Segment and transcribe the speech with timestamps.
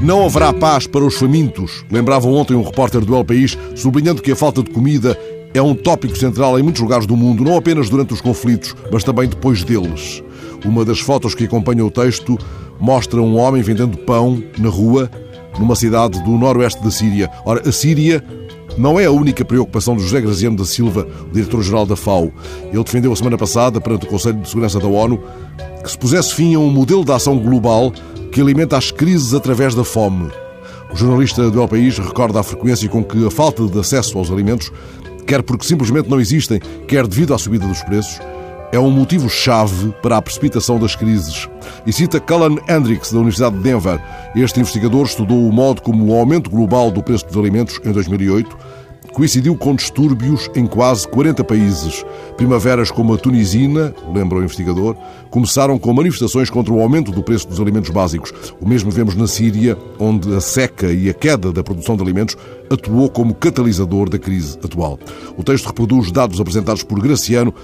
[0.00, 4.32] Não haverá paz para os famintos, lembrava ontem um repórter do El País, sublinhando que
[4.32, 5.16] a falta de comida
[5.54, 9.04] é um tópico central em muitos lugares do mundo, não apenas durante os conflitos, mas
[9.04, 10.22] também depois deles.
[10.64, 12.36] Uma das fotos que acompanha o texto
[12.80, 15.10] mostra um homem vendendo pão na rua,
[15.58, 17.30] numa cidade do noroeste da Síria.
[17.44, 18.24] Ora, a Síria
[18.76, 22.32] não é a única preocupação de José Graziano da Silva, diretor-geral da FAO.
[22.72, 25.22] Ele defendeu a semana passada, perante o Conselho de Segurança da ONU,
[25.82, 27.92] que se pusesse fim a um modelo de ação global
[28.30, 30.30] que alimenta as crises através da fome.
[30.92, 34.30] O jornalista do El País recorda a frequência com que a falta de acesso aos
[34.30, 34.70] alimentos,
[35.26, 38.18] quer porque simplesmente não existem, quer devido à subida dos preços,
[38.72, 41.46] é um motivo-chave para a precipitação das crises.
[41.86, 44.00] E cita Cullen Hendricks, da Universidade de Denver.
[44.34, 48.56] Este investigador estudou o modo como o aumento global do preço dos alimentos em 2008
[49.12, 52.04] coincidiu com distúrbios em quase 40 países.
[52.36, 54.96] Primaveras como a tunisina, lembra o investigador,
[55.30, 58.32] começaram com manifestações contra o aumento do preço dos alimentos básicos.
[58.60, 62.36] O mesmo vemos na Síria, onde a seca e a queda da produção de alimentos
[62.70, 64.98] atuou como catalisador da crise atual.
[65.36, 67.54] O texto reproduz dados apresentados por Graciano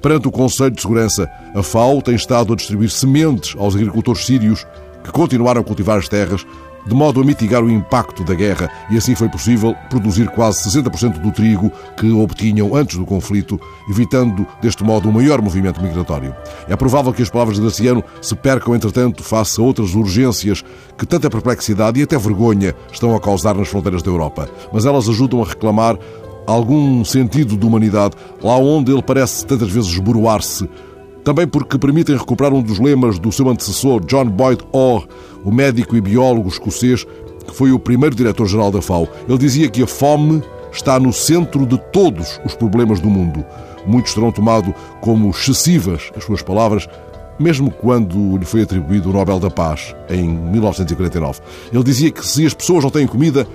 [0.00, 4.64] Perante o Conselho de Segurança, a FAO tem estado a distribuir sementes aos agricultores sírios
[5.02, 6.46] que continuaram a cultivar as terras
[6.86, 11.18] de modo a mitigar o impacto da guerra, e assim foi possível produzir quase 60%
[11.20, 16.34] do trigo que obtinham antes do conflito, evitando deste modo um maior movimento migratório.
[16.66, 20.64] É provável que as palavras de Graciano se percam, entretanto, face a outras urgências
[20.96, 25.08] que tanta perplexidade e até vergonha estão a causar nas fronteiras da Europa, mas elas
[25.08, 25.98] ajudam a reclamar
[26.52, 30.68] algum sentido de humanidade lá onde ele parece tantas vezes esboroar-se
[31.22, 35.06] também porque permitem recuperar um dos lemas do seu antecessor, John Boyd Orr,
[35.44, 37.04] o médico e biólogo escocês
[37.46, 39.06] que foi o primeiro diretor-geral da FAO.
[39.28, 43.44] Ele dizia que a fome está no centro de todos os problemas do mundo.
[43.86, 46.88] Muitos terão tomado como excessivas as suas palavras,
[47.38, 51.40] mesmo quando lhe foi atribuído o Nobel da Paz, em 1949.
[51.72, 53.46] Ele dizia que se as pessoas não têm comida,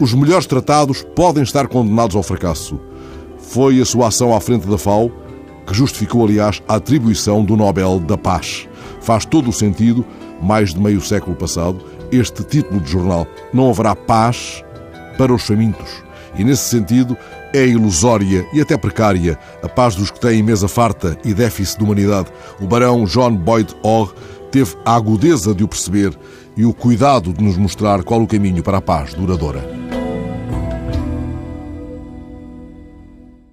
[0.00, 2.80] os melhores tratados podem estar condenados ao fracasso.
[3.38, 5.10] Foi a sua ação à frente da FAO
[5.66, 8.68] que justificou, aliás, a atribuição do Nobel da Paz.
[9.00, 10.04] Faz todo o sentido,
[10.40, 11.78] mais de meio século passado,
[12.10, 13.26] este título de jornal.
[13.52, 14.64] Não haverá paz
[15.16, 16.02] para os famintos.
[16.36, 17.16] E, nesse sentido,
[17.52, 21.84] é ilusória e até precária a paz dos que têm mesa farta e déficit de
[21.84, 22.28] humanidade.
[22.60, 24.12] O barão John Boyd Orr
[24.50, 26.16] teve a agudeza de o perceber
[26.56, 29.81] e o cuidado de nos mostrar qual o caminho para a paz duradoura.